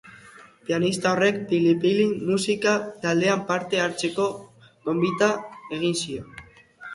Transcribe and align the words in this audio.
Pianista 0.69 1.09
horrek 1.15 1.35
Pili 1.51 1.73
Pili 1.83 2.07
musika-taldean 2.29 3.43
parte 3.51 3.83
hartzeko 3.85 4.27
gonbita 4.89 5.31
egin 5.79 5.95
zion. 6.03 6.35